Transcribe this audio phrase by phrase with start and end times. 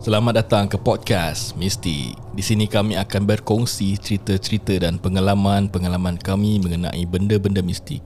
[0.00, 2.16] Selamat datang ke podcast Mistik.
[2.32, 8.00] Di sini kami akan berkongsi cerita-cerita dan pengalaman-pengalaman kami mengenai benda-benda mistik.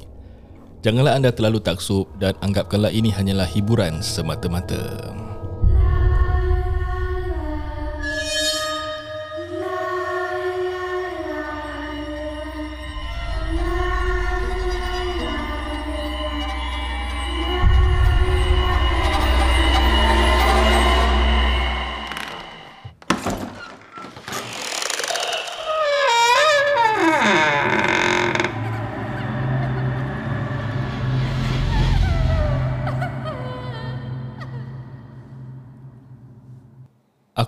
[0.83, 5.15] Janganlah anda terlalu taksub dan anggapkanlah ini hanyalah hiburan semata-mata.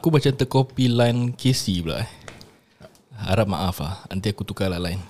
[0.06, 2.10] Aku macam terkopi line KC pula eh.
[3.26, 5.02] Harap maaf lah Nanti aku tukar lah line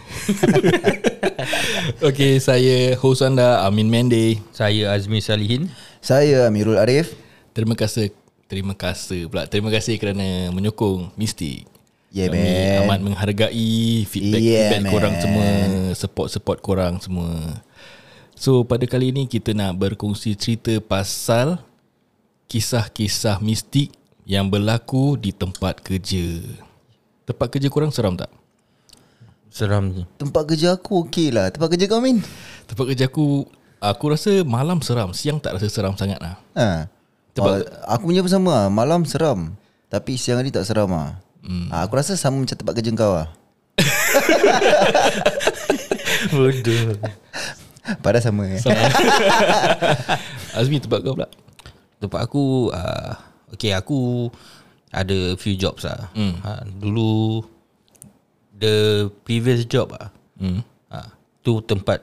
[2.09, 4.41] Okay saya host anda Amin Mende.
[4.57, 5.69] Saya Azmi Salihin.
[6.01, 7.13] Saya Amirul Arif.
[7.53, 8.09] Terima kasih
[8.49, 9.45] Terima kasih pula.
[9.45, 11.69] Terima kasih kerana menyokong Mistik
[12.09, 12.81] Yeah, Kami man.
[12.89, 15.49] amat menghargai feedback, Yeah, feedback korang semua
[15.93, 17.61] Support-support korang semua.
[18.33, 21.61] So pada kali ini kita nak berkongsi cerita pasal
[22.49, 23.93] Kisah-kisah mistik
[24.27, 26.43] yang berlaku di tempat kerja.
[27.23, 28.31] Tempat kerja korang seram tak?
[29.51, 31.49] Seram je Tempat kerja aku okey lah.
[31.49, 32.21] Tempat kerja kau Min?
[32.69, 33.47] Tempat kerja aku
[33.79, 35.15] Aku rasa malam seram.
[35.15, 36.35] Siang tak rasa seram sangat lah.
[36.59, 36.91] Ha.
[37.33, 38.67] Tempat- oh, Aku punya pun sama lah.
[38.69, 39.55] Malam seram
[39.87, 41.23] Tapi siang hari tak seram lah.
[41.47, 41.71] Hmm.
[41.71, 43.31] ha, Aku rasa sama macam tempat kerja kau lah.
[46.35, 46.99] Bodoh.
[48.03, 48.59] Padahal sama eh.
[50.59, 51.31] Azmi tempat kau pula?
[52.03, 53.15] Tempat aku uh,
[53.57, 54.29] Okay aku
[54.89, 56.39] Ada few jobs lah Hmm.
[56.39, 57.43] ha, Dulu
[58.53, 60.61] The previous job lah hmm.
[60.89, 62.03] ha, Tu tempat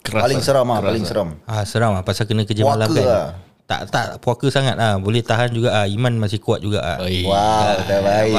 [0.00, 0.44] Keras Paling lah.
[0.44, 3.28] seram lah Paling seram ah, Seram lah Pasal kena kerja Puaka malam kan lah.
[3.62, 5.86] Tak tak puaka sangat lah Boleh tahan juga ah.
[5.86, 6.96] Iman masih kuat juga ah.
[7.00, 7.22] Oi.
[7.22, 8.34] Wow Dah baik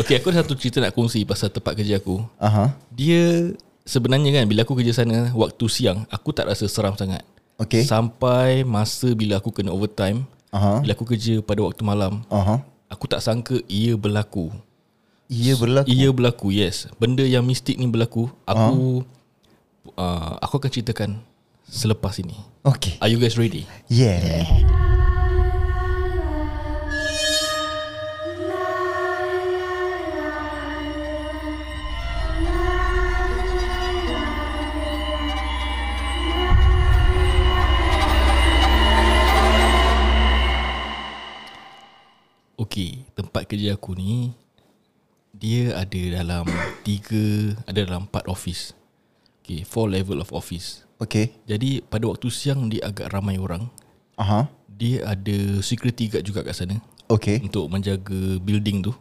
[0.00, 2.70] Okay aku ada satu cerita nak kongsi Pasal tempat kerja aku Aha.
[2.88, 3.50] Dia
[3.82, 7.20] Sebenarnya kan Bila aku kerja sana Waktu siang Aku tak rasa seram sangat
[7.58, 10.24] Okay Sampai masa bila aku kena overtime
[10.54, 10.82] Aha.
[10.82, 12.62] Bila aku kerja pada waktu malam Aha.
[12.86, 14.54] Aku tak sangka ia berlaku.
[15.26, 15.90] Ia berlaku?
[15.90, 16.86] Ia berlaku yes.
[17.02, 19.02] Benda yang mistik ni berlaku Aku
[19.98, 21.10] uh, Aku akan ceritakan
[21.66, 22.38] Selepas ini.
[22.62, 22.94] Okay.
[23.02, 23.66] Are you guys ready?
[23.90, 24.95] Yeah
[42.66, 44.34] Okay Tempat kerja aku ni
[45.30, 46.50] Dia ada dalam
[46.82, 48.74] Tiga Ada dalam empat office
[49.46, 50.82] Okay Four level of office.
[50.98, 53.70] Okay Jadi pada waktu siang Dia agak ramai orang.
[54.18, 54.50] Aha.
[54.66, 56.82] Dia ada security guard juga kat sana.
[57.06, 58.92] Okay Untuk menjaga building tu.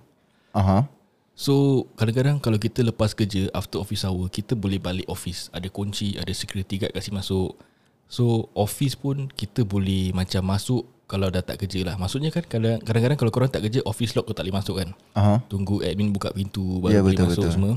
[0.53, 0.85] Aha.
[1.33, 5.49] So kadang-kadang kalau kita lepas kerja After office hour Kita boleh balik office.
[5.49, 7.57] Ada kunci Ada security guard kasih masuk.
[8.05, 11.95] So office pun Kita boleh macam masuk Kalau dah tak kerja lah.
[11.95, 14.89] Maksudnya kan kadang- kadang-kadang Kalau korang tak kerja Office lock kau tak boleh masuk kan?
[15.13, 15.37] Aha.
[15.45, 17.53] Tunggu admin buka pintu Baru Ya, boleh betul, masuk betul.
[17.53, 17.73] semua.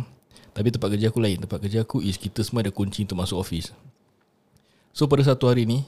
[0.51, 1.39] Tapi tempat kerja aku lain.
[1.39, 3.77] Tempat kerja aku is Kita semua ada kunci Untuk masuk office.
[4.91, 5.85] So pada satu hari ni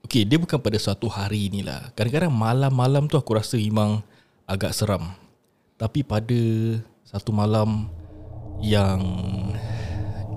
[0.00, 1.92] Okay dia bukan pada suatu hari ni lah.
[1.92, 4.00] Kadang-kadang malam-malam tu Aku rasa memang
[4.44, 5.12] Agak seram.
[5.76, 6.40] Tapi pada
[7.04, 7.84] Satu malam
[8.58, 9.00] Yang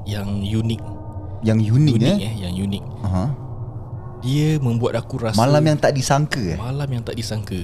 [0.04, 0.82] Yang unik
[1.42, 3.24] Yang unik, Unik eh, eh Yang unik Aha.
[4.22, 6.58] Dia membuat aku rasa Malam yang tak disangka eh?
[6.58, 7.58] Malam yang tak disangka.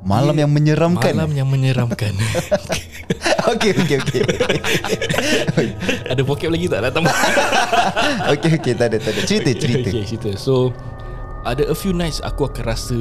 [0.00, 1.12] Malam yang menyeramkan.
[1.12, 2.16] Malam yang menyeramkan.
[3.40, 4.20] Okay okay okay
[6.08, 7.12] Ada poket lagi tak nak tambah?
[8.32, 9.20] Okay okay tak ada tak ada.
[9.24, 9.88] Cerita cerita.
[9.88, 10.30] Okay cerita.
[10.36, 10.72] So
[11.44, 12.96] Ada a few nights Aku akan rasa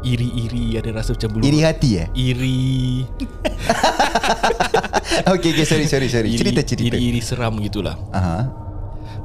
[0.00, 2.08] Iri-iri Ada rasa macam bulu Iri hati eh?
[2.12, 3.04] Iri.
[5.20, 6.30] Okay okay sorry sorry sorry.
[6.32, 6.96] Iri- Cerita cerita.
[6.96, 7.98] Iri-iri seram gitulah.
[8.10, 8.46] Aha.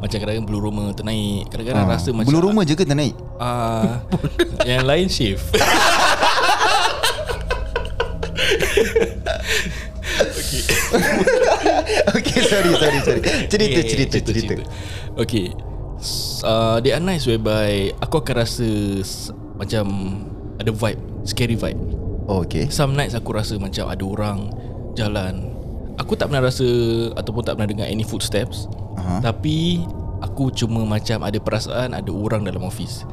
[0.06, 4.06] Macam kadang-kadang bulu roma ternaik Kadang-kadang Ah, rasa macam Bulu rumah je ke ternaik uh,
[4.62, 5.46] Yang lain shift.
[12.16, 12.40] Okay.
[12.46, 13.22] Sorry sorry sorry.
[13.50, 14.54] Cerita Okay, cerita cerita
[15.18, 15.52] Okay.
[16.00, 18.68] S- uh, There are nights whereby Aku akan rasa
[19.56, 19.86] Macam
[20.58, 21.80] Ada vibe Scary vibe.
[22.26, 22.70] Oh okay.
[22.70, 24.40] Some nights aku rasa macam ada orang
[24.96, 25.52] Jalan.
[25.98, 26.66] Aku tak pernah rasa
[27.16, 28.70] Ataupun tak pernah dengar any footsteps
[29.06, 29.22] Aha.
[29.22, 29.86] Tapi
[30.26, 33.06] Aku cuma macam ada perasaan Ada orang dalam office.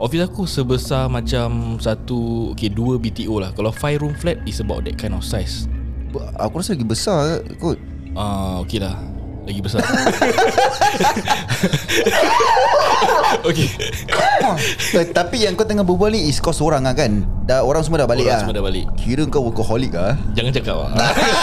[0.00, 3.52] Office aku sebesar macam Satu Okay dua BTO lah.
[3.52, 5.68] Kalau 5 room flat Is about that kind of size.
[6.40, 7.76] Aku rasa lagi besar kot.
[8.14, 9.13] Ah uh, Okay lah
[9.44, 9.80] Lagi besar.
[13.44, 13.68] Okay
[14.94, 17.24] Eh, Tapi yang kau tengah berbual ni Is kau seorang lah kan?
[17.44, 18.40] Dah, Orang semua dah balik Orang lah.
[18.42, 18.86] semua dah balik.
[18.94, 20.16] Kira kau workaholic lah.
[20.32, 20.90] Jangan cakap lah.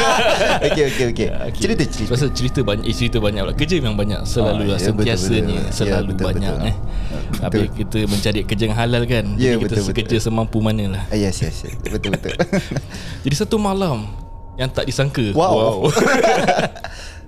[0.68, 1.62] Okay okay okay Okay.
[1.62, 2.10] Cerita cerita.
[2.12, 4.22] Pasal cerita banyak eh, Cerita banyak lah Kerja memang banyak.
[4.24, 5.72] Selalu Ah, lah ya, betul, Sentiasanya betul.
[5.72, 6.68] Selalu Ya, betul, banyak betul.
[6.68, 6.76] eh
[7.38, 9.26] Tapi kita mencari kerja yang halal kan?
[9.36, 9.94] Ya, Jadi kita betul, betul.
[10.00, 11.04] kerja semampu mana lah.
[11.08, 11.74] Ah, Yes yes yes.
[11.84, 12.34] Betul betul.
[13.26, 14.10] Jadi satu malam
[14.54, 15.26] Yang tak disangka.
[15.34, 15.90] Wow.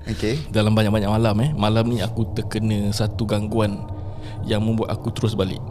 [0.03, 1.51] Okay Dalam banyak-banyak malam eh.
[1.55, 3.79] Malam ni aku terkena Satu gangguan
[4.43, 5.63] Yang membuat aku terus balik.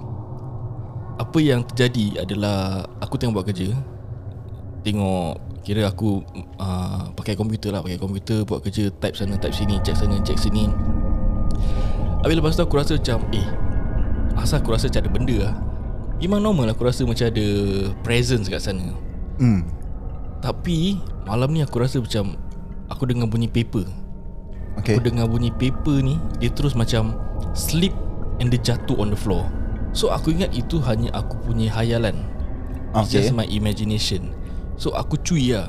[1.21, 3.77] Apa yang terjadi adalah Aku tengah buat kerja.
[4.83, 6.25] Tengok Kira aku
[6.57, 7.85] uh, Pakai komputer lah.
[7.85, 10.65] Pakai komputer Buat kerja Type sana Type sini Check sana Check sini.
[12.25, 13.49] Habis lepas tu aku rasa macam Eh
[14.33, 15.55] Asal aku rasa macam ada benda lah.
[16.25, 17.47] Memang normal aku rasa macam ada
[18.01, 18.97] Presence kat sana.
[19.37, 19.69] Hmm.
[20.41, 20.97] Tapi
[21.29, 22.41] Malam ni aku rasa macam
[22.89, 24.02] Aku dengar bunyi paper
[24.73, 24.97] Okay.
[24.97, 27.13] Aku dengar bunyi paper ni Dia terus macam
[27.53, 27.93] Slip
[28.41, 29.45] And dia jatuh on the floor.
[29.93, 32.17] So aku ingat itu hanya aku punya hayalan
[32.93, 33.25] It's Okay.
[33.25, 34.33] just my imagination.
[34.77, 35.69] So aku cui lah.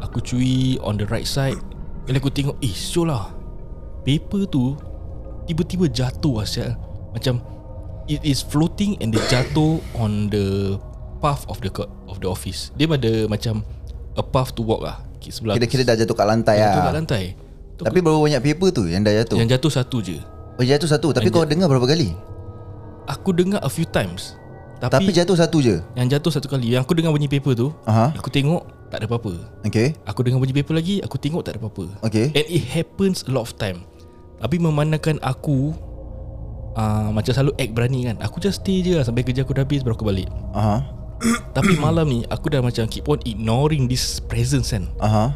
[0.00, 1.58] Aku cui on the right side.
[2.02, 3.34] Bila aku tengok Eh sure lah.
[4.02, 4.74] Paper tu
[5.44, 6.74] Tiba-tiba jatuh asyal
[7.10, 7.42] Macam
[8.06, 10.78] It is floating And dia jatuh On the
[11.18, 12.74] Path of the co- of the office.
[12.74, 13.62] Dia ada macam
[14.14, 15.02] A path to walk lah.
[15.20, 16.84] Sebelah Kira-kira dah jatuh kat lantai Jatuh lah.
[16.84, 17.24] kat lantai
[17.78, 19.36] Tu Tapi berapa banyak paper tu Yang dah jatuh?
[19.40, 20.18] Yang jatuh satu je.
[20.60, 21.06] Oh jatuh satu.
[21.16, 22.12] Tapi kau dengar berapa kali?
[23.08, 24.36] Aku dengar a few times.
[24.82, 25.78] Tapi Tapi, jatuh satu je?
[25.94, 26.74] Yang jatuh satu kali.
[26.74, 28.10] Yang aku dengar bunyi paper tu Aha.
[28.18, 29.32] Aku tengok Tak ada apa-apa.
[29.62, 31.86] Okay Aku dengar bunyi paper lagi Aku tengok tak ada apa-apa.
[32.02, 33.86] Okay And it happens a lot of time.
[34.42, 35.70] Tapi memandangkan aku
[36.74, 38.16] uh, Macam selalu act berani kan.
[38.26, 40.28] Aku just stay je lah Sampai kerja aku dah habis Baru aku balik.
[40.52, 40.82] Aha.
[41.56, 44.90] Tapi malam ni Aku dah macam keep on ignoring this presence kan.
[44.98, 45.30] Aha.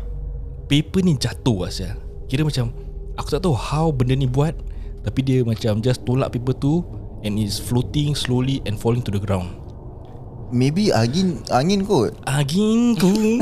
[0.67, 2.71] Paper ni jatuh asal Kira macam
[3.17, 4.53] Aku tak tahu how benda ni buat
[5.03, 6.83] Tapi dia macam just tolak paper tu
[7.23, 9.51] And it's floating slowly and falling to the ground
[10.47, 13.11] Maybe angin Angin kot Anginku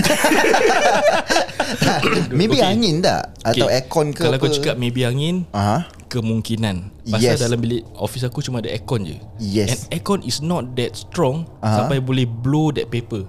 [2.31, 2.65] Maybe Okay.
[2.67, 3.77] angin tak Atau Okay.
[3.77, 7.43] aircon ke Kalau apa kau cakap maybe angin Aha Kemungkinan Pasal Yes.
[7.43, 9.69] dalam bilik office aku cuma ada aircon je Yes.
[9.85, 11.85] And aircon is not that strong Aha.
[11.85, 13.27] Sampai boleh blow that paper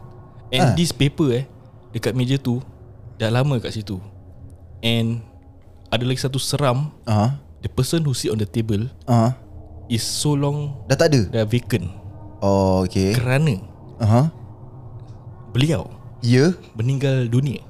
[0.52, 0.74] And Ah.
[0.74, 1.46] this paper eh
[1.92, 2.62] Dekat meja tu
[3.18, 3.98] Dah lama kat situ
[4.80, 5.20] And
[5.90, 6.92] Ada lagi satu seram.
[7.06, 7.40] Aha.
[7.62, 9.34] The person who sit on the table Aha.
[9.90, 11.22] Is so long Dah tak ada?
[11.34, 11.90] Dah vacant.
[12.38, 13.18] Oh okay.
[13.18, 13.58] Kerana
[13.98, 14.30] Aha.
[15.50, 15.90] Beliau
[16.22, 16.54] Ya.
[16.74, 17.62] Meninggal dunia.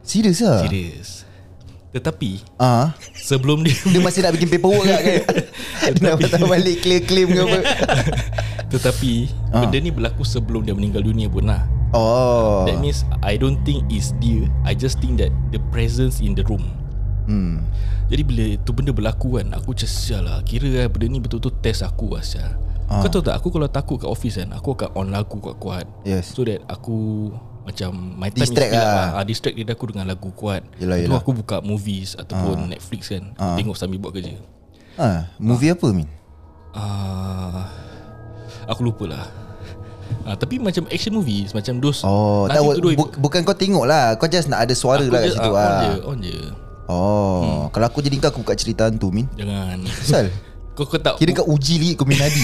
[0.00, 0.64] Serius lah?
[0.64, 1.24] Serius.
[1.92, 5.20] Tetapi Ah, Sebelum dia Dia masih nak bikin paperwork kat kan?
[5.92, 7.58] Dia nak patah balik Claim-claim ke apa?
[8.72, 9.12] Tetapi
[9.52, 9.60] Ah.
[9.60, 11.68] Benda ni berlaku sebelum dia meninggal dunia pun lah.
[11.92, 12.64] Oh.
[12.64, 14.48] That means I don't think is dia.
[14.64, 16.64] I just think that The presence in the room
[17.24, 17.54] hmm.
[18.06, 21.54] Jadi bila tu benda berlaku kan Aku macam sial lah Kira lah benda ni betul-betul
[21.58, 22.52] test aku lah sial
[22.84, 23.00] Ah.
[23.00, 26.28] Kau tahu tak Aku kalau takut kat office kan Aku akan on lagu kuat-kuat Yes
[26.28, 27.30] So that aku
[27.64, 29.08] Macam My time Distract is up lah.
[29.14, 31.16] ah, Distract diri aku dengan lagu kuat Yelah, yelah.
[31.16, 33.56] aku buka movies Ataupun Netflix kan Ah.
[33.56, 34.36] Tengok sambil buat kerja
[34.98, 36.04] ha, Movie apa Min?
[36.76, 37.70] Ah,
[38.66, 39.24] Aku lupa lah
[40.22, 42.44] Ah, tapi macam action movies Macam dos Oh
[42.76, 45.40] dua- bu- Bukan kau tengok lah Kau just nak ada suara aku lah kat situ
[45.40, 46.36] ah, On lah je On je
[46.86, 49.26] Oh Kalau aku jadi kau Aku buka cerita hantu Min.
[49.34, 49.82] Jangan.
[50.02, 50.26] Sal
[50.76, 52.42] Kau kau tak Kira kau uji lagi Kau minadi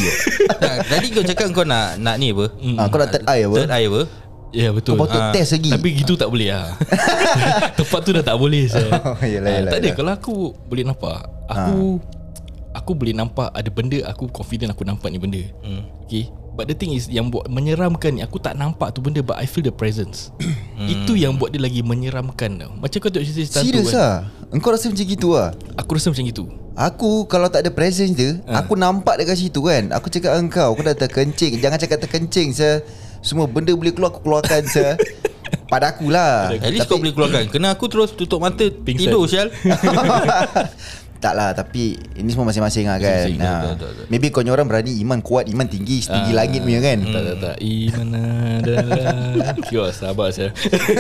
[0.52, 2.46] Nah, Tadi kau cakap kau nak nak ni apa?
[2.76, 3.56] ha, Kau nak third eye apa?
[3.56, 4.02] Third eye apa?
[4.48, 4.96] Ya betul.
[4.96, 5.68] Kau patut Ah, test lagi.
[5.68, 6.72] Tapi gitu tak boleh lah
[7.78, 8.88] Tempat tu dah tak boleh saya.
[9.02, 9.88] Oh, yelah, yelah, Tak ada.
[9.92, 10.34] Kalau aku
[10.64, 12.00] boleh nampak Aku
[12.72, 15.42] Aku boleh nampak Ada benda Aku confident aku nampak ni benda.
[15.60, 15.84] Hmm.
[16.04, 19.38] Okay But the thing is Yang buat menyeramkan ni Aku tak nampak tu benda But
[19.38, 20.34] I feel the presence.
[20.92, 22.74] Itu yang buat dia lagi menyeramkan tau.
[22.74, 23.94] Macam kau tengok cerita-cerita hantu Serius kan?
[23.94, 24.14] lah
[24.50, 25.48] Engkau rasa macam gitu lah
[25.78, 28.62] Aku rasa macam itu Aku kalau tak ada presence dia Ah.
[28.62, 29.94] Aku nampak dekat situ kan?
[29.94, 31.62] Aku cakap dengan kau Aku dah terkencing.
[31.62, 32.82] Jangan cakap terkencing saya.
[33.22, 34.98] Semua benda boleh keluar Aku keluarkan saya.
[35.72, 37.48] Pada aku lah At least kau boleh keluarkan.
[37.48, 38.66] Kena aku terus tutup mata.
[38.66, 39.08] Pingsan.
[39.08, 39.48] Tidur sial
[41.18, 43.26] Tak lah Tapi Ini semua masing-masing lah kan.
[43.26, 43.50] Masing-masing, ha.
[43.50, 44.06] betul, betul, betul.
[44.08, 46.36] Maybe kau orang berani Iman kuat Iman tinggi Setinggi Ah.
[46.42, 46.98] langit punya kan?
[47.02, 47.56] Tak tak tak.
[47.58, 50.54] Iman adalah Kira sabar saya.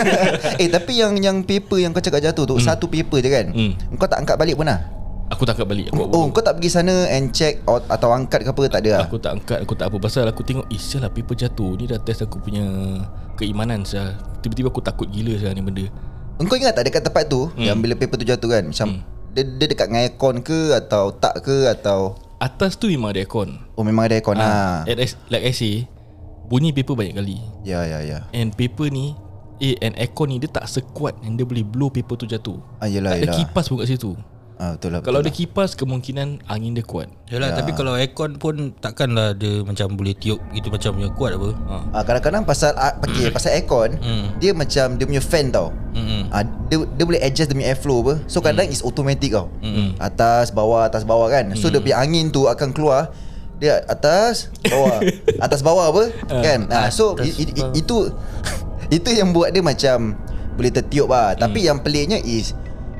[0.62, 3.46] Eh tapi yang yang paper Yang kau cakap jatuh tu Satu paper je kan?
[3.54, 3.72] Hmm.
[3.94, 4.80] Kau tak angkat balik pun lah?
[5.28, 5.92] Aku tangkap balik.
[5.92, 8.90] Aku, Oh kau tak pergi sana And check or, Atau angkat ke apa Tak ada
[8.90, 9.02] lah?
[9.06, 9.96] Aku tak angkat Aku tak apa.
[10.00, 11.76] Pasal aku tengok Eh sial lah paper jatuh.
[11.76, 12.64] Ni dah test aku punya
[13.36, 14.16] Keimanan sial.
[14.40, 15.84] Tiba-tiba aku takut gila sial ni benda.
[16.40, 17.60] Engkau ingat tak dekat tempat tu hmm.
[17.60, 18.64] Yang bila paper tu jatuh kan?
[18.66, 18.88] Macam
[19.30, 22.16] dia, dia dekat dengan aircon ke Atau tak ke Atau?
[22.38, 23.58] Atas tu memang ada aircon.
[23.74, 25.86] Oh memang ada aircon Ah, and as- Like I say
[26.44, 27.36] Bunyi paper banyak kali.
[27.60, 28.24] Ya ya ya.
[28.30, 29.12] And paper ni
[29.58, 32.56] Eh and aircon ni Dia tak sekuat Yang dia boleh blow paper tu jatuh.
[32.78, 33.36] Ah, Yelah Tak ada yelah.
[33.42, 34.12] kipas pun kat situ
[34.58, 35.00] Ah, betul lah.
[35.06, 37.06] Kalau betul ada kipas kemungkinan angin dia kuat.
[37.30, 37.62] Yalah ya.
[37.62, 41.50] tapi kalau aircon pun takkanlah dia macam boleh tiup gitu macam punya kuat apa.
[41.54, 41.70] Ha.
[41.70, 41.82] lah.
[41.94, 43.94] Ah, kadang-kadang pasal ah, pakai pasal aircon,
[44.42, 45.70] dia macam dia punya fan tau.
[45.94, 46.26] Hmm.
[46.34, 48.14] Ah, dia dia boleh adjust dia punya airflow apa.
[48.26, 49.46] So kadang is automatic tau.
[50.02, 51.54] Atas bawah atas bawah kan.
[51.54, 53.14] So dia punya angin tu akan keluar
[53.58, 55.02] dia atas bawah
[55.46, 56.02] atas bawah apa
[56.42, 56.66] kan.
[56.74, 58.10] Ah, so i, i, i, itu
[58.98, 60.18] itu yang buat dia macam
[60.58, 61.38] boleh tertiup lah.
[61.38, 62.58] Tapi yang peliknya is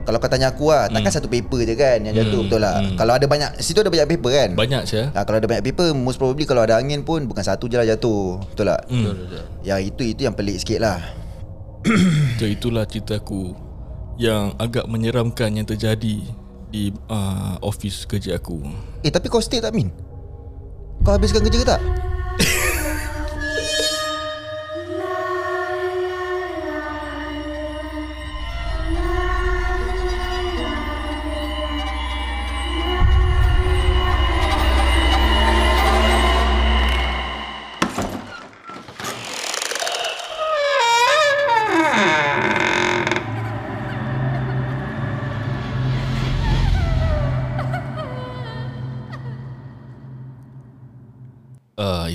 [0.09, 3.13] kalau kau tanya aku lah Takkan satu paper je kan Yang jatuh betul lah Kalau
[3.13, 5.05] ada banyak Situ ada banyak paper kan Banyak je.
[5.13, 7.85] Ha, kalau ada banyak paper Most probably kalau ada angin pun Bukan satu je lah
[7.85, 8.89] jatuh Betul tak?
[8.89, 9.13] Hmm.
[9.61, 10.97] Yang itu itu yang pelik sikit lah
[12.41, 13.69] So itulah cerita aku
[14.19, 16.19] yang agak menyeramkan yang terjadi
[16.69, 18.61] di uh, office kerja aku.
[19.07, 19.95] Eh tapi kau stay tak Min?
[21.07, 21.81] Kau habiskan kerja ke tak?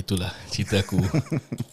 [0.04, 1.00] itulah cerita aku.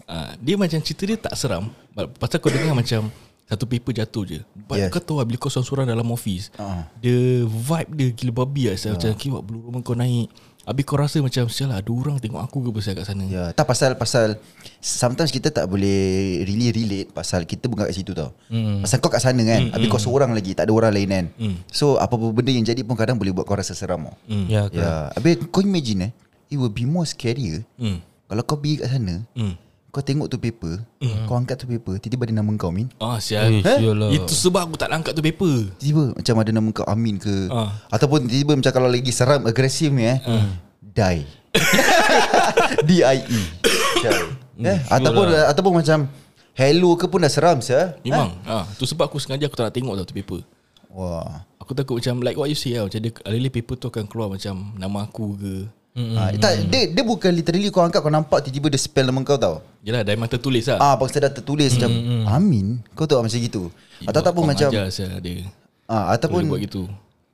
[0.07, 1.67] uh, dia macam cerita dia tak seram.
[2.15, 3.11] Pasal kau dengar macam
[3.43, 4.39] satu paper jatuh je.
[4.55, 4.89] But Yes.
[4.89, 6.63] kau tahu lah, bila kau seorang-seorang dalam office, Ah.
[6.63, 6.83] uh.
[6.97, 8.79] the vibe dia gila babi lah.
[8.79, 8.95] Uh.
[8.95, 10.31] Macam kiwak bulu rumah kau naik.
[10.61, 13.49] Habis kau rasa macam Sial lah ada orang tengok aku ke pasal kat sana Ya,
[13.49, 14.37] tak pasal pasal
[14.77, 15.97] sometimes kita tak boleh
[16.45, 18.29] really relate pasal kita bukan kat situ tau.
[18.45, 18.85] Mm.
[18.85, 21.25] Pasal kau kat sana kan, mm, habis kau seorang lagi, tak ada orang lain kan.
[21.33, 21.55] Mm.
[21.65, 24.15] So apa-apa benda yang jadi pun kadang boleh buat kau rasa seram tau.
[24.29, 24.45] Hmm.
[24.45, 25.01] Ya, Ya, yeah.
[25.17, 26.11] habis kau imagine eh,
[26.47, 27.97] it will be more scarier Hmm.
[28.31, 29.59] Kalau kau pergi kat sana, Hmm.
[29.91, 30.79] kau tengok tu paper,
[31.27, 32.87] kau angkat tu paper, tiba-tiba ada nama kau Min.
[32.95, 33.59] Ah sial.
[33.59, 34.07] Eh, lah.
[34.07, 35.67] Itu sebab aku tak nak angkat tu paper.
[35.75, 37.51] Tiba-tiba macam ada nama kau Amin ke?
[37.51, 37.75] Ah.
[37.91, 40.17] Ataupun tiba-tiba macam kalau lagi seram Agresif ni eh
[40.79, 41.27] Die.
[42.87, 44.13] D-I-E Macam,
[44.63, 44.77] eh?
[44.87, 45.99] Ataupun ataupun macam
[46.51, 47.95] Hello ke pun dah seram sah.
[48.03, 48.31] Memang.
[48.43, 50.41] Ah, Tu sebab aku sengaja aku tak nak tengok tau tu paper.
[50.91, 51.47] Wah.
[51.59, 54.27] Aku takut macam like what you say lah Macam dia alih paper tu akan keluar
[54.27, 55.53] macam nama aku ke
[55.93, 56.15] mm.
[56.15, 59.35] ha, tak, dia, dia bukan literally kau angkat Kau nampak tiba-tiba dia spell nama kau
[59.35, 59.59] tau.
[59.81, 60.77] Yelah dari mata tulis lah.
[60.77, 61.91] Ah, Pasal dah tertulis macam
[62.29, 62.79] Amin?
[62.91, 63.67] Kau tahu macam gitu?
[64.01, 65.45] Atau ataupun Kau macam ajar saya dia.
[65.85, 66.81] Ah, Ataupun Boleh buat gitu.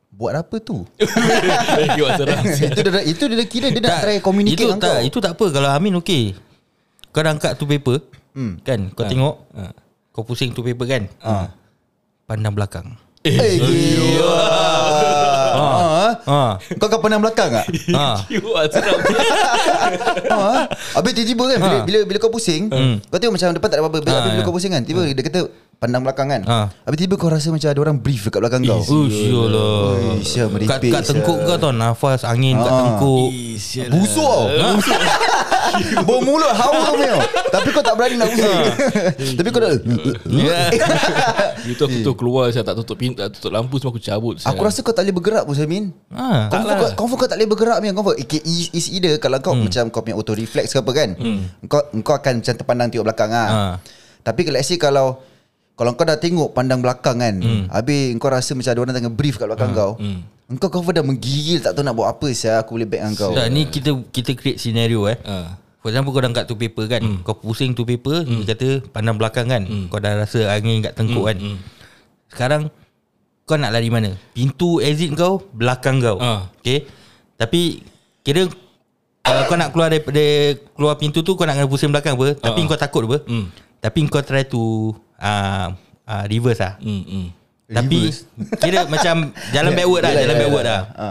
[0.10, 0.82] Buat apa tu?
[2.68, 5.06] Itu dia dah- Itu dia dah kira Dia dah try communicate itu dengan tak, kau.
[5.06, 5.46] Itu tak apa.
[5.52, 6.24] Kalau Amin okey.
[7.10, 8.02] Kau dah angkat tu paper
[8.38, 8.62] Hmm.
[8.62, 8.94] Kan?
[8.94, 9.36] Kau tengok
[10.10, 11.04] Kau pusing tu paper kan?
[12.26, 12.94] Pandang belakang.
[13.24, 13.58] Eh
[14.22, 15.07] Ah.
[16.28, 16.60] Ha.
[16.76, 17.66] Kau kau pandang belakang tak?
[17.98, 18.20] ha.
[18.24, 19.00] Kiwak seram
[20.36, 20.68] ha?
[20.94, 22.68] Habis tiba-tiba kan bila, bila, bila kau pusing
[23.08, 25.48] Kau tengok macam depan tak ada apa-apa Bila, bila kau pusing kan Tiba dia kata
[25.78, 26.60] Pandang belakang kan Ha.
[26.84, 29.94] Habis tiba kau rasa macam ada orang brief dekat belakang kau Ush, yolah.
[29.94, 32.80] Ui, sial, Kat, kat tengkuk kau tau Nafas angin kat Ah.
[32.84, 33.30] tengkuk
[33.94, 34.74] Busuk tau
[36.08, 37.16] Bau mulut hawa punya.
[37.48, 38.60] Tapi kau tak berani nak pusing
[39.38, 39.74] Tapi kau dah.
[41.72, 44.62] Itu aku tu keluar Saya tak tutup pintu Tak tutup lampu Semua aku cabut Aku
[44.62, 46.48] rasa kau tak boleh bergerak pun Samin ha.
[46.52, 48.18] Confirm kau, confirm kau tak boleh bergerak punya Confirm.
[48.20, 51.10] Okay, is, is either Kalau kau macam Kau punya auto reflex ke apa kan
[51.68, 53.48] Kau kau akan macam terpandang tengok belakang ah.
[53.48, 53.62] Ha.
[54.24, 55.20] Tapi kalau let's say kalau
[55.76, 57.36] Kalau kau dah tengok pandang belakang kan
[57.72, 59.96] Habis kau rasa macam ada orang tengah brief kat belakang kau
[60.48, 63.32] Engkau kau dah menggigil Tak tahu nak buat apa Saya aku boleh back dengan kau.
[63.36, 65.20] Tak, ni kita kita create scenario eh.
[65.28, 65.60] Ah.
[65.84, 67.02] For example kau dah angkat tu paper kan?
[67.28, 69.64] Kau pusing tu paper Dia kata pandang belakang kan?
[69.92, 71.38] Kau dah rasa angin kat tengkuk kan?
[72.32, 72.72] Sekarang
[73.44, 74.16] Kau nak lari mana?
[74.32, 76.16] Pintu exit kau Belakang kau.
[76.24, 76.48] Ah.
[76.64, 76.88] Okay?
[77.36, 77.84] Tapi
[78.24, 78.48] Kira
[79.28, 80.24] Kalau kau nak keluar daripada
[80.76, 82.40] Keluar pintu tu Kau nak kena pusing belakang apa?
[82.40, 83.20] Tapi kau takut apa?
[83.28, 83.52] Hmm.
[83.84, 85.76] Tapi kau try to uh,
[86.08, 87.28] uh, Reverse lah Hmm, hmm.
[87.68, 88.00] Tapi
[88.58, 89.16] Kira macam
[89.52, 90.82] Jalan backward lah Jalan backward lah.
[90.96, 91.08] Ha.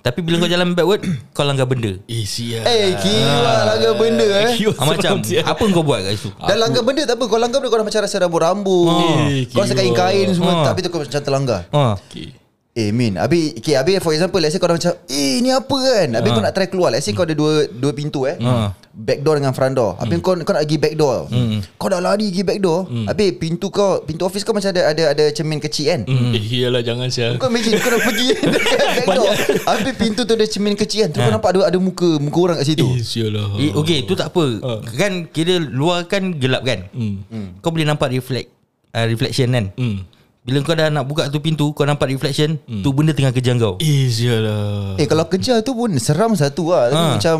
[0.00, 1.02] Tapi bila kau jalan backward
[1.36, 1.98] Kau langgar benda.
[2.06, 2.62] Eh sial.
[2.62, 4.54] Eh kira langgar benda eh.
[4.78, 5.18] Ah, macam.
[5.18, 6.30] Apa kau buat kat situ?
[6.38, 8.86] Dah langgar benda tak apa Kau langgar benda kau dah macam rasa rambut-rambut
[9.28, 10.72] Eh, Kau rasa kain-kain semua Ah.
[10.72, 11.66] Tapi tu kau macam terlanggar.
[11.68, 11.98] Ha.
[11.98, 12.32] okay.
[12.70, 15.74] Eh Min Habis okay, Habis for example Let's say kau dah macam Eh ni apa
[15.74, 16.08] kan?
[16.14, 18.38] Habis kau nak try keluar Let's say kau ada dua Dua pintu eh.
[18.38, 18.70] Ha.
[18.90, 19.94] Back door dengan front door.
[19.96, 21.30] Habis kau, kau nak pergi back door
[21.78, 25.14] Kau dah lari pergi back door Habis pintu kau Pintu office kau macam ada Ada
[25.14, 26.00] ada cermin kecil kan?
[26.04, 26.34] Hmm.
[26.34, 27.38] Eh iyalah jangan sial.
[27.38, 29.30] Kau imagine Kau dah pergi dekat back door
[29.64, 31.10] Habis pintu tu ada cermin kecil kan?
[31.10, 32.82] Terus kau nampak ada, ada muka Muka orang kat situ.
[32.82, 34.58] Eh sial lah Eh, okay tu tak apa.
[34.90, 36.90] Kan kira luar kan gelap kan?
[36.90, 37.22] Hmm.
[37.58, 38.50] Kau boleh nampak reflect
[38.90, 39.70] uh, Reflection kan?
[39.72, 40.02] Hmm.
[40.40, 43.78] Bila kau dah nak buka tu pintu Kau nampak reflection Tu benda tengah kejar kau.
[43.78, 46.90] Eh sial lah Eh kalau kejar tu pun Seram satu lah.
[46.90, 47.14] Tapi Ha.
[47.14, 47.38] macam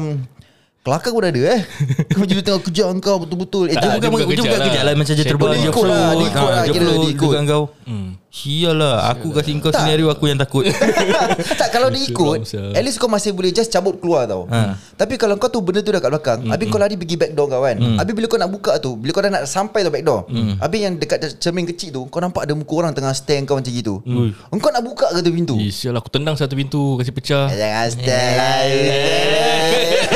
[0.91, 1.61] Kelakar pun ada eh.
[2.11, 3.71] Kau macam dia tengah kejar kau betul-betul.
[3.71, 4.95] Eh Dia tak bukan, dia bukan kejar kejar lah.
[4.99, 7.33] Macam dia terbang Dia ikut lah, dia ikut lah, Dia kira float dia ikut.
[7.47, 8.15] kau Hmm.
[8.31, 10.63] Sialah Aku kasih kau senario Aku yang takut.
[11.61, 12.43] Tak kalau dia ikut.
[12.75, 14.47] At least kau masih boleh Just cabut keluar tau.
[14.47, 14.75] Ha.
[14.95, 17.47] Tapi kalau kau tu Benda tu dah kat belakang Habis kau lari pergi back door
[17.47, 17.79] kau kan.
[17.79, 20.27] Habis bila kau nak buka tu Bila kau dah nak sampai tu back door
[20.59, 23.71] Habis yang dekat cermin kecil tu Kau nampak ada muka orang Tengah stand kau macam
[23.71, 24.03] gitu.
[24.51, 25.55] Kau nak buka ke tu pintu?
[25.57, 27.47] Eh, sial aku tendang satu pintu Kasi pecah.
[27.47, 30.10] Jangan stand lah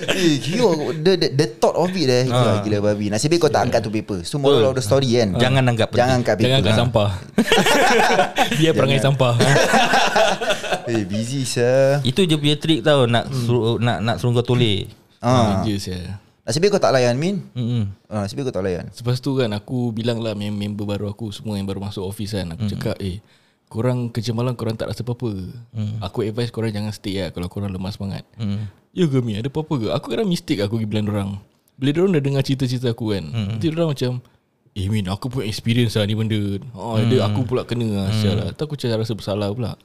[0.00, 2.24] Eh, gila, the, the, the thought of it eh.
[2.24, 3.08] Gila, gila babi.
[3.08, 4.22] Nasib baik kau tak angkat tu paper.
[4.22, 5.34] So moral of the story kan?
[5.34, 6.00] Jangan anggap penting.
[6.00, 6.44] Jangan angkat paper.
[6.44, 6.78] Jangan angkat Ha.
[6.78, 7.10] sampah.
[8.58, 9.34] Dia perangai sampah.
[10.86, 14.88] Eh busy sir Itu je punya trik tau Nak suruh, nak, nak suruh kau toleh
[15.20, 15.60] ha.
[15.60, 17.44] Je sial Nasib baik kau tak layan Min.
[18.08, 18.88] Ha, Nasib baik kau tak layan.
[18.88, 22.32] Lepas tu kan aku bilang lah mem- member baru aku Semua yang baru masuk office
[22.32, 22.48] kan.
[22.50, 23.20] Aku cakap eh
[23.68, 25.28] Korang kerja malam korang tak rasa apa-apa.
[26.00, 28.24] Aku advise korang jangan stay lah Kalau korang lemah semangat
[28.98, 29.38] Ya ke Mi?
[29.38, 29.86] Ada apa-apa ke?
[29.94, 31.30] Aku kadang mistake aku pergi bilang dorang.
[31.78, 34.18] Bila dorang dah dengar cerita-cerita aku kan Nanti dorang macam
[34.74, 36.58] Eh Min aku punya experience lah ni benda.
[36.74, 38.50] Oh, dia, Aku pula kena lah Sial lah.
[38.50, 39.78] Tak aku macam rasa bersalah pula.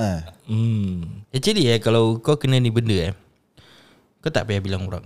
[0.00, 0.24] Ha.
[0.48, 1.28] Hmm.
[1.28, 3.14] Actually eh Kalau kau kena ni benda eh
[4.24, 5.04] Kau tak payah bilang orang.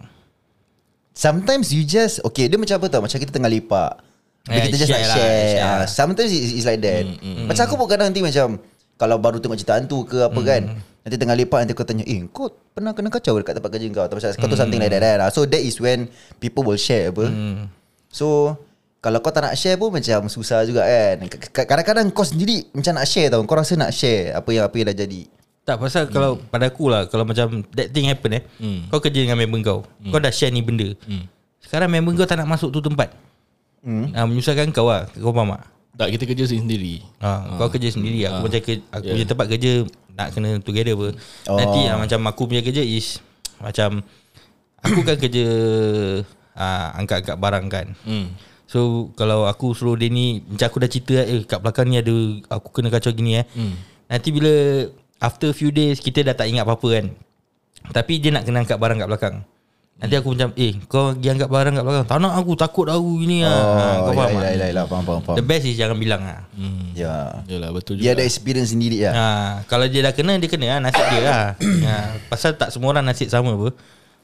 [1.10, 3.02] Sometimes you just Okay dia macam apa tau?
[3.02, 3.98] Macam kita tengah lepak.
[4.46, 5.86] Eh, kita just share nak lah, share, share lah.
[5.90, 7.02] Sometimes it's, it's like that.
[7.50, 8.62] Macam aku pun kadang nanti macam
[8.94, 10.62] Kalau baru tengok cerita hantu ke apa kan
[11.02, 14.02] Nanti tengah lepak Nanti kau tanya Eh kau pernah kena kacau Dekat tempat kerja kau?
[14.06, 16.06] Atau macam kau tu something like that kan So that is when
[16.38, 17.26] People will share apa.
[18.06, 18.54] So
[19.02, 21.26] Kalau kau tak nak share pun Macam susah juga kan?
[21.50, 23.42] Kadang-kadang kau sendiri Macam nak share tau.
[23.42, 25.22] Kau rasa nak share Apa yang apa yang dah jadi.
[25.62, 28.42] Tak pasal kalau pada aku lah Kalau macam That thing happen eh.
[28.86, 30.94] Kau kerja dengan member kau Kau dah share ni benda.
[31.58, 33.10] Sekarang member kau tak nak masuk tu tempat.
[33.82, 34.14] Hmm.
[34.14, 35.66] ah, Menyusahkan kau lah Kau faham tak?
[35.92, 37.04] Tak kita kerja sendiri.
[37.20, 41.08] Ha, kau kerja sendiri Aku macam ke, Aku punya tempat kerja Nak kena together apa.
[41.48, 41.58] Oh.
[41.58, 43.20] Nanti ah, macam aku punya kerja is
[43.58, 44.04] Macam
[44.82, 45.46] Aku kan kerja
[46.56, 47.86] ah, Angkat-angkat barang kan.
[48.04, 48.34] Hmm.
[48.68, 52.14] So kalau aku suruh dia ni Macam aku dah cerita Eh kat belakang ni ada
[52.58, 53.46] Aku kena kacau gini eh.
[54.10, 54.52] Nanti bila
[55.22, 57.06] After few days Kita dah tak ingat apa-apa kan.
[57.92, 59.36] Tapi dia nak kena angkat barang kat belakang
[60.00, 63.22] Nanti aku macam Eh kau pergi angkat barang kat belakang Tak nak aku takut aku
[63.22, 64.42] gini lah ha, Kau Oh, faham ya, tak?
[64.42, 65.36] ya, ya, ya, faham, faham, faham.
[65.38, 66.96] The best is jangan bilang lah hmm.
[66.98, 67.44] Ya.
[67.46, 69.14] Yalah betul juga Dia ada experience sendiri lah.
[69.14, 69.26] Ha,
[69.70, 71.44] kalau dia dah kena dia kena lah nasib dia lah.
[71.86, 71.94] ha,
[72.32, 73.70] pasal tak semua orang nasib sama apa.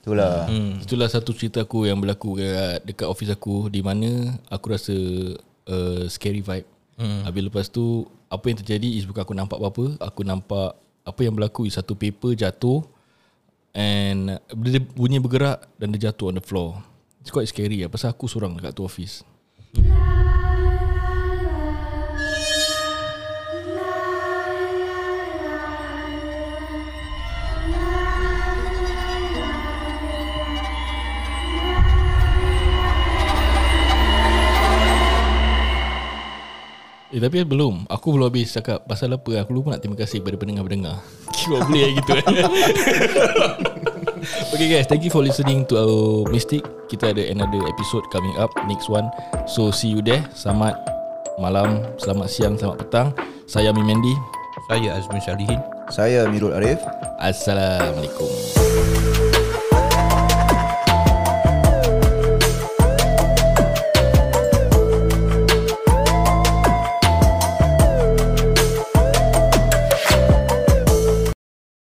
[0.03, 0.49] Itulah.
[0.49, 0.81] Hmm.
[0.81, 4.97] Itulah satu cerita aku yang berlaku dekat, dekat office aku di mana aku rasa
[5.69, 6.69] uh, scary vibe.
[6.99, 7.23] Hmm.
[7.29, 11.37] Habis lepas tu apa yang terjadi is bukan aku nampak apa-apa, aku nampak apa yang
[11.37, 12.85] berlaku is satu paper jatuh
[13.79, 16.83] and dia bunyi bergerak dan dia jatuh on the floor.
[17.23, 19.23] It's quite scary lah pasal aku seorang dekat tu office.
[37.09, 40.37] Eh tapi belum Aku belum habis cakap Pasal apa Aku lupa nak terima kasih Kepada
[40.37, 41.01] pendengar-pendengar
[41.39, 42.11] Kira boleh lah gitu.
[42.19, 42.25] Eh
[44.51, 46.67] Okay guys Thank you for listening To our Mystic.
[46.91, 49.07] Kita ada another episode Coming up Next one.
[49.47, 50.27] So see you there.
[50.35, 50.75] Selamat
[51.39, 53.09] Malam Selamat siang Selamat petang.
[53.47, 54.15] Saya Amin Mendy
[54.67, 55.61] Saya Azmi Salihin.
[55.89, 56.83] Saya Mirul Arif.
[57.23, 58.29] Assalamualaikum